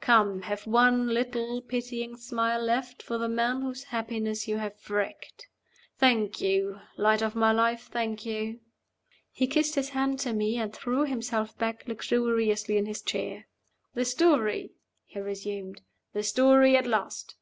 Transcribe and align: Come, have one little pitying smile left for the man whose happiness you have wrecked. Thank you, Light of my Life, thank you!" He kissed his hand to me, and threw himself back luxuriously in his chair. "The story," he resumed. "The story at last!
Come, 0.00 0.40
have 0.40 0.66
one 0.66 1.08
little 1.08 1.60
pitying 1.60 2.16
smile 2.16 2.62
left 2.62 3.02
for 3.02 3.18
the 3.18 3.28
man 3.28 3.60
whose 3.60 3.84
happiness 3.84 4.48
you 4.48 4.56
have 4.56 4.72
wrecked. 4.88 5.48
Thank 5.98 6.40
you, 6.40 6.80
Light 6.96 7.20
of 7.20 7.34
my 7.36 7.52
Life, 7.52 7.90
thank 7.92 8.24
you!" 8.24 8.60
He 9.30 9.46
kissed 9.46 9.74
his 9.74 9.90
hand 9.90 10.18
to 10.20 10.32
me, 10.32 10.56
and 10.56 10.72
threw 10.72 11.02
himself 11.04 11.58
back 11.58 11.86
luxuriously 11.86 12.78
in 12.78 12.86
his 12.86 13.02
chair. 13.02 13.48
"The 13.92 14.06
story," 14.06 14.72
he 15.04 15.20
resumed. 15.20 15.82
"The 16.14 16.22
story 16.22 16.74
at 16.74 16.86
last! 16.86 17.36